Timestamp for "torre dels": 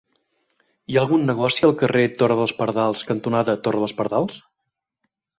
2.21-2.53, 3.67-3.93